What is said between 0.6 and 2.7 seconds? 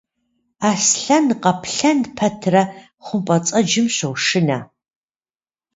Аслъэн-къаплъэн пэтрэ